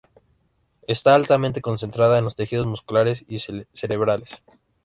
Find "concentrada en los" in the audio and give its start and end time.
1.61-2.35